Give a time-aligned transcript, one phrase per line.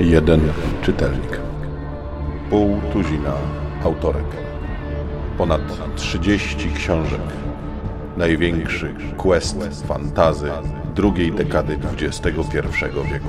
[0.00, 0.40] Jeden
[0.82, 1.40] czytelnik.
[2.50, 3.32] Pół tuzina
[3.84, 4.24] autorek.
[5.38, 5.60] Ponad
[5.96, 7.20] 30 książek.
[8.16, 10.50] Największy quest fantazy
[10.94, 12.30] drugiej dekady XXI
[13.12, 13.28] wieku.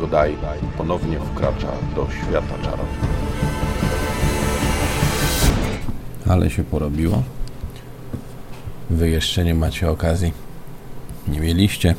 [0.00, 0.34] Godaj
[0.76, 2.88] ponownie wkracza do świata czarów.
[6.28, 7.22] Ale się porobiło.
[8.90, 10.32] Wy jeszcze nie macie okazji.
[11.28, 11.94] Nie mieliście.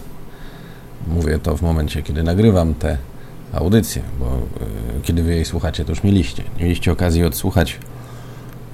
[1.07, 2.97] Mówię to w momencie, kiedy nagrywam te
[3.53, 6.43] audycję, bo y, kiedy wy jej słuchacie, to już mieliście.
[6.59, 7.79] Mieliście okazji odsłuchać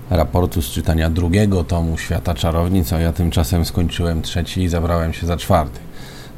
[0.10, 5.28] raportu z czytania drugiego tomu Świata Czarownic, a ja tymczasem skończyłem trzeci i zabrałem się
[5.28, 5.80] za czwarty.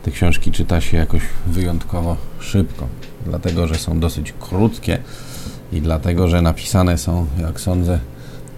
[0.03, 2.87] Te książki czyta się jakoś wyjątkowo szybko,
[3.25, 4.97] dlatego że są dosyć krótkie
[5.71, 7.99] i dlatego, że napisane są, jak sądzę,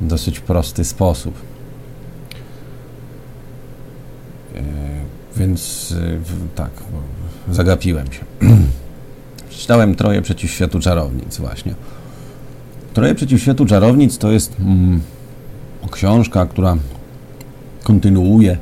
[0.02, 1.36] w dosyć prosty sposób.
[4.56, 4.62] E,
[5.40, 6.20] więc y,
[6.56, 6.70] tak,
[7.52, 8.20] zagapiłem się.
[9.50, 11.74] Przeczytałem Troje przeciw światu czarownic właśnie.
[12.94, 15.02] Troje przeciw światu czarownic to jest mm,
[15.92, 16.78] książka, która
[17.84, 18.58] kontynuuje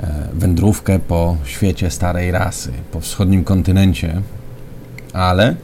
[0.00, 4.22] e, wędrówkę po świecie starej rasy, po wschodnim kontynencie,
[5.12, 5.56] ale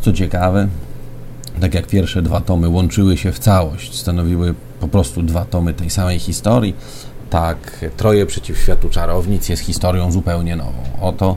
[0.00, 0.68] co ciekawe,
[1.60, 5.90] tak jak pierwsze dwa tomy łączyły się w całość, stanowiły po prostu dwa tomy tej
[5.90, 6.74] samej historii,
[7.30, 10.82] tak Troje przeciw światu czarownic jest historią zupełnie nową.
[11.00, 11.36] Oto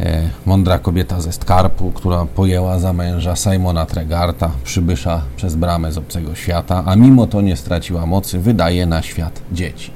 [0.00, 5.98] E, mądra kobieta ze Skarpu, która pojęła za męża Simona Tregarta, przybysza przez bramę z
[5.98, 9.90] obcego świata, a mimo to nie straciła mocy, wydaje na świat dzieci.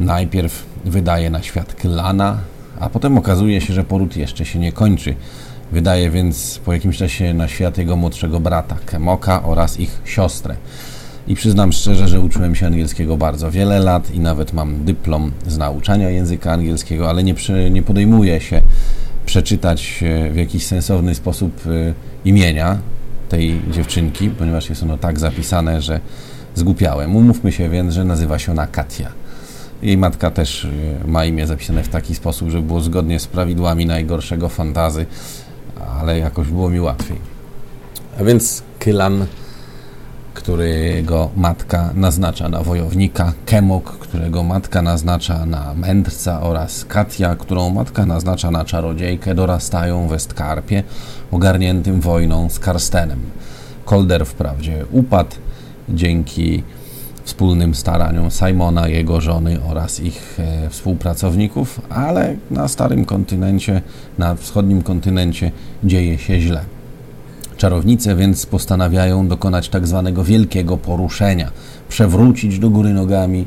[0.00, 2.38] Najpierw wydaje na świat Klana,
[2.80, 5.14] a potem okazuje się, że poród jeszcze się nie kończy.
[5.72, 10.56] Wydaje więc po jakimś czasie na świat jego młodszego brata Kemoka oraz ich siostrę.
[11.28, 15.58] I przyznam szczerze, że uczyłem się angielskiego bardzo wiele lat i nawet mam dyplom z
[15.58, 18.62] nauczania języka angielskiego, ale nie, przy, nie podejmuję się
[19.26, 22.78] przeczytać e, w jakiś sensowny sposób e, imienia
[23.28, 26.00] tej dziewczynki, ponieważ jest ono tak zapisane, że
[26.54, 27.16] zgłupiałem.
[27.16, 29.08] Umówmy się więc, że nazywa się ona Katia.
[29.82, 30.68] Jej matka też e,
[31.08, 35.06] ma imię zapisane w taki sposób, żeby było zgodnie z prawidłami najgorszego fantazy,
[36.00, 37.16] ale jakoś było mi łatwiej.
[38.20, 39.26] A więc Kylan
[40.44, 48.06] którego matka naznacza na wojownika, Kemok, którego matka naznacza na mędrca oraz Katia, którą matka
[48.06, 50.82] naznacza na czarodziejkę, dorastają w Westkarpie,
[51.32, 53.20] ogarniętym wojną z Karstenem.
[53.84, 55.36] Kolder wprawdzie upadł
[55.88, 56.62] dzięki
[57.24, 63.82] wspólnym staraniom Simona, jego żony oraz ich e, współpracowników, ale na starym kontynencie,
[64.18, 65.50] na wschodnim kontynencie
[65.84, 66.64] dzieje się źle.
[67.64, 71.50] Czarownice więc postanawiają dokonać tak zwanego wielkiego poruszenia,
[71.88, 73.46] przewrócić do góry nogami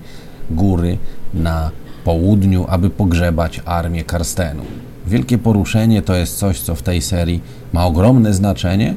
[0.51, 0.97] góry
[1.33, 1.71] na
[2.03, 4.63] południu, aby pogrzebać armię Karstenu.
[5.07, 7.41] Wielkie poruszenie to jest coś, co w tej serii
[7.73, 8.95] ma ogromne znaczenie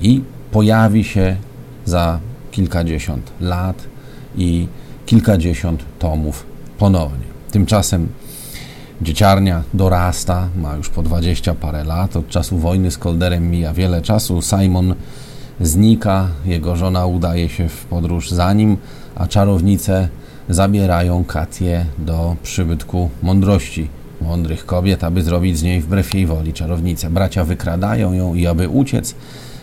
[0.00, 1.36] i pojawi się
[1.84, 3.82] za kilkadziesiąt lat
[4.36, 4.66] i
[5.06, 6.46] kilkadziesiąt tomów
[6.78, 7.26] ponownie.
[7.50, 8.08] Tymczasem
[9.02, 12.16] Dzieciarnia dorasta, ma już po dwadzieścia parę lat.
[12.16, 14.42] Od czasu wojny z Kolderem mija wiele czasu.
[14.42, 14.94] Simon
[15.60, 18.76] znika, jego żona udaje się w podróż za nim,
[19.14, 20.08] a czarownice
[20.48, 23.88] zabierają Katię do przybytku mądrości
[24.20, 27.10] mądrych kobiet, aby zrobić z niej wbrew jej woli czarownicę.
[27.10, 29.14] Bracia wykradają ją i aby uciec,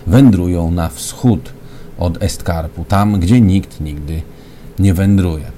[0.08, 1.54] wędrują na wschód
[2.00, 4.22] od Estkarpu, tam gdzie nikt nigdy
[4.80, 5.57] nie wędruje.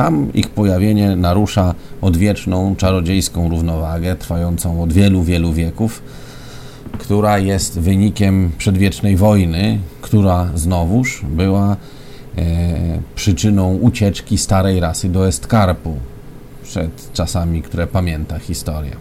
[0.00, 6.02] Tam ich pojawienie narusza odwieczną, czarodziejską równowagę, trwającą od wielu, wielu wieków,
[6.98, 11.76] która jest wynikiem przedwiecznej wojny, która znowuż była
[12.38, 12.46] e,
[13.14, 15.96] przyczyną ucieczki starej rasy do Estkarpu
[16.62, 18.96] przed czasami, które pamięta historia.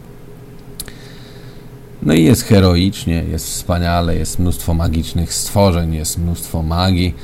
[2.04, 7.16] No i jest heroicznie, jest wspaniale, jest mnóstwo magicznych stworzeń, jest mnóstwo magii,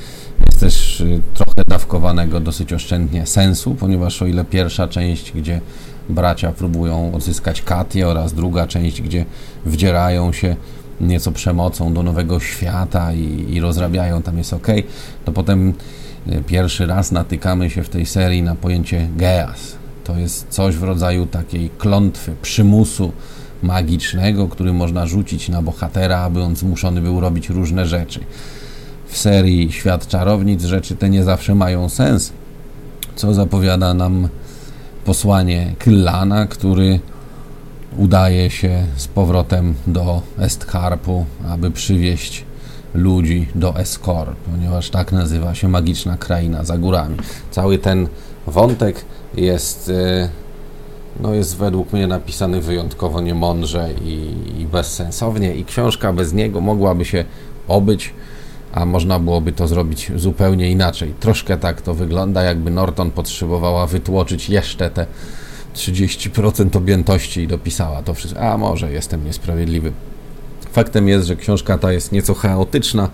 [1.00, 5.60] y, trochę dawkowanego dosyć oszczędnie sensu, ponieważ o ile pierwsza część, gdzie
[6.08, 9.24] bracia próbują odzyskać Katię oraz druga część, gdzie
[9.66, 10.56] wdzierają się
[11.00, 14.66] nieco przemocą do nowego świata i, i rozrabiają, tam jest ok,
[15.24, 15.74] to potem
[16.28, 19.76] y, pierwszy raz natykamy się w tej serii na pojęcie geas.
[20.04, 23.12] To jest coś w rodzaju takiej klątwy, przymusu
[23.62, 28.20] magicznego, który można rzucić na bohatera, aby on zmuszony był robić różne rzeczy
[29.06, 32.32] w serii Świat Czarownic rzeczy te nie zawsze mają sens,
[33.16, 34.28] co zapowiada nam
[35.04, 37.00] posłanie Kyllana, który
[37.96, 42.44] udaje się z powrotem do Estkarpu, aby przywieźć
[42.94, 47.16] ludzi do Eskor, ponieważ tak nazywa się magiczna kraina za górami.
[47.50, 48.08] Cały ten
[48.46, 49.04] wątek
[49.36, 50.28] jest, y,
[51.20, 57.04] no jest według mnie napisany wyjątkowo niemądrze i, i bezsensownie i książka bez niego mogłaby
[57.04, 57.24] się
[57.68, 58.14] obyć,
[58.76, 61.14] a można byłoby to zrobić zupełnie inaczej.
[61.20, 65.06] Troszkę tak to wygląda, jakby Norton potrzebowała wytłoczyć jeszcze te
[65.74, 68.40] 30% objętości i dopisała to wszystko.
[68.40, 69.92] A może jestem niesprawiedliwy.
[70.72, 73.08] Faktem jest, że książka ta jest nieco chaotyczna.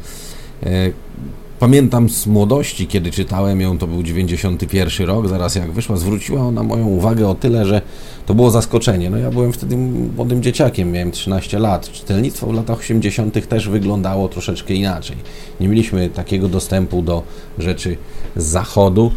[1.62, 6.62] Pamiętam z młodości, kiedy czytałem ją, to był 91 rok, zaraz jak wyszła, zwróciła ona
[6.62, 7.82] moją uwagę o tyle, że
[8.26, 9.10] to było zaskoczenie.
[9.10, 11.90] No ja byłem wtedy młodym dzieciakiem, miałem 13 lat.
[11.90, 13.48] Czytelnictwo w latach 80.
[13.48, 15.16] też wyglądało troszeczkę inaczej.
[15.60, 17.22] Nie mieliśmy takiego dostępu do
[17.58, 17.96] rzeczy
[18.36, 19.12] z zachodu,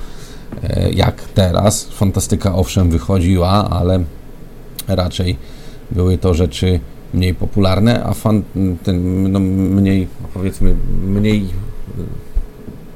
[0.64, 1.88] e, jak teraz.
[1.92, 4.04] Fantastyka owszem wychodziła, ale
[4.88, 5.38] raczej
[5.92, 6.80] były to rzeczy
[7.14, 8.44] mniej popularne, a fan,
[8.84, 10.76] ten, no, mniej, powiedzmy,
[11.06, 11.46] mniej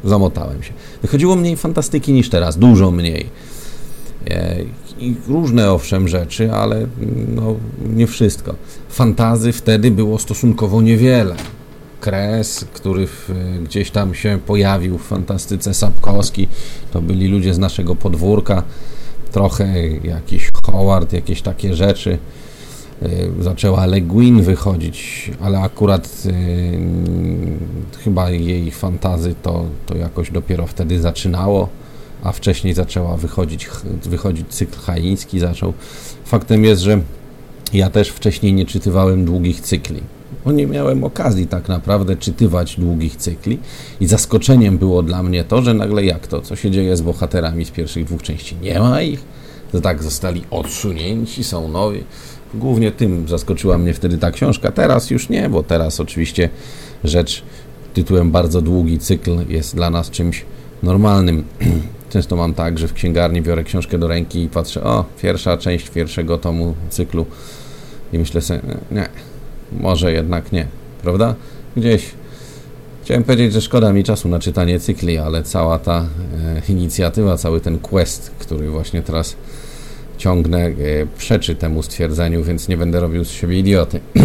[0.04, 0.74] zamotałem się.
[1.02, 3.30] Wychodziło mniej fantastyki niż teraz, dużo mniej.
[4.30, 4.56] E,
[5.00, 6.88] I różne owszem rzeczy, ale
[7.36, 7.56] no,
[7.94, 8.56] nie wszystko.
[8.90, 11.36] Fantazy wtedy było stosunkowo niewiele.
[12.02, 13.30] Kres, który w,
[13.64, 16.48] gdzieś tam się pojawił w fantastyce Sapkowski,
[16.92, 18.64] to byli ludzie z naszego podwórka,
[19.32, 22.18] trochę jakiś Howard, jakieś takie rzeczy.
[23.04, 30.68] Y, zaczęła Le Guin wychodzić, ale akurat y, chyba jej fantazy to, to jakoś dopiero
[30.68, 31.70] wtedy zaczynało,
[32.24, 33.70] a wcześniej zaczęła wychodzić,
[34.04, 35.74] wychodzić cykl haiński zaczął.
[36.26, 37.02] Faktem jest, że
[37.74, 40.02] ja też wcześniej nie czytywałem długich cykli.
[40.46, 43.60] Bo nie miałem okazji tak naprawdę czytywać długich cykli
[44.00, 47.66] i zaskoczeniem było dla mnie to, że nagle jak to, co się dzieje z bohaterami
[47.66, 48.56] z pierwszych dwóch części?
[48.62, 49.24] Nie ma ich,
[49.84, 52.04] tak zostali odsunięci, są nowi.
[52.54, 54.72] Głównie tym zaskoczyła mnie wtedy ta książka.
[54.72, 56.50] Teraz już nie, bo teraz oczywiście
[57.04, 57.44] rzecz
[57.94, 60.46] tytułem bardzo długi cykl jest dla nas czymś
[60.84, 61.44] normalnym.
[62.10, 65.90] Często mam tak, że w księgarni biorę książkę do ręki i patrzę, o, pierwsza część
[65.90, 67.26] pierwszego tomu cyklu
[68.14, 68.62] i myślę sobie,
[68.92, 69.10] nie,
[69.72, 70.66] może jednak nie,
[71.02, 71.36] prawda?
[71.78, 72.12] Gdzieś
[73.10, 76.06] chciałem powiedzieć, że szkoda mi czasu na czytanie cykli, ale cała ta
[76.68, 79.36] e, inicjatywa, cały ten quest, który właśnie teraz
[80.18, 80.74] ciągnę, e,
[81.18, 84.00] przeczy temu stwierdzeniu, więc nie będę robił z siebie idioty.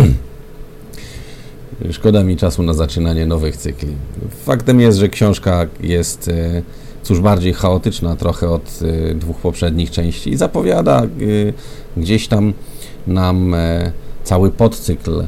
[1.91, 3.95] Szkoda mi czasu na zaczynanie nowych cykli.
[4.45, 6.63] Faktem jest, że książka jest e,
[7.03, 8.81] cóż bardziej chaotyczna trochę od
[9.15, 11.03] dwóch poprzednich części i zapowiada
[11.97, 12.53] gdzieś tam
[13.07, 13.57] nam
[14.25, 15.25] cały podcykl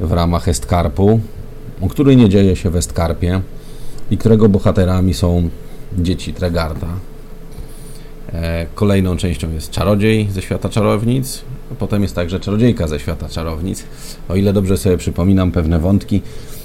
[0.00, 1.20] w ramach Estkarpu,
[1.88, 3.40] który nie dzieje się w Estkarpie
[4.10, 5.48] i którego bohaterami są
[5.98, 6.88] dzieci Tregarda,
[8.32, 11.42] E, kolejną częścią jest czarodziej ze świata czarownic,
[11.72, 13.84] a potem jest także czarodziejka ze świata czarownic.
[14.28, 16.22] O ile dobrze sobie przypominam pewne wątki,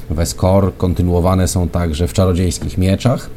[0.10, 3.30] w Eskor kontynuowane są także w czarodziejskich mieczach,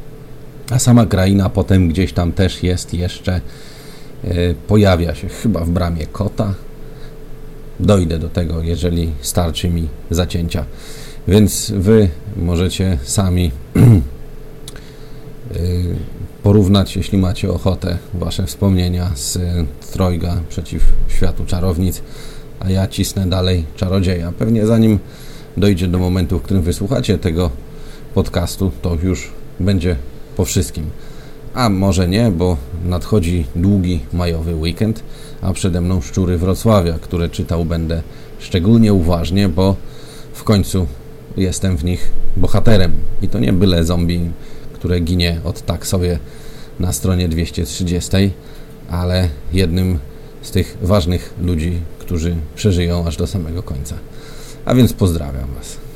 [0.71, 3.41] a sama kraina potem gdzieś tam też jest jeszcze,
[4.25, 6.55] e, pojawia się chyba w bramie kota.
[7.81, 10.65] Dojdę do tego, jeżeli starczy mi zacięcia.
[11.29, 14.01] Więc wy możecie sami e,
[16.43, 19.39] porównać, jeśli macie ochotę, wasze wspomnienia z
[19.93, 22.03] Trojga przeciw światu czarownic,
[22.61, 24.33] a ja cisnę dalej czarodzieja.
[24.39, 24.99] Pewnie zanim
[25.57, 27.51] dojdzie do momentu, w którym wysłuchacie tego
[28.15, 29.31] podcastu, to już
[29.61, 29.97] będzie
[30.37, 30.91] po wszystkim.
[31.55, 35.03] A może nie, bo nadchodzi długi majowy weekend,
[35.43, 38.03] a przede mną szczury Wrocławia, które czytał będę
[38.39, 39.77] szczególnie uważnie, bo
[40.33, 40.87] w końcu
[41.43, 42.93] jestem w nich bohaterem.
[43.23, 44.31] I to nie byle zombie
[44.81, 46.19] które ginie od tak sobie
[46.79, 48.11] na stronie 230,
[48.91, 49.99] ale jednym
[50.43, 53.95] z tych ważnych ludzi, którzy przeżyją aż do samego końca.
[54.65, 55.90] A więc pozdrawiam Was.